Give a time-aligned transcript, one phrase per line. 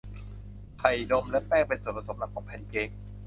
[0.79, 2.89] ไข่นมและแป้งเป็นส่วนผสมหลักของแพนเค้ก